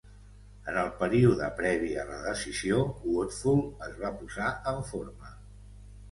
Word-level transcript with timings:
En 0.69 0.77
el 0.83 0.87
període 1.01 1.49
previ 1.57 1.91
a 2.03 2.05
la 2.11 2.15
decisió, 2.27 2.79
Woodfull 3.09 3.61
es 3.89 3.93
va 4.05 4.11
posar 4.23 4.49
en 4.73 4.81
forma. 4.93 5.31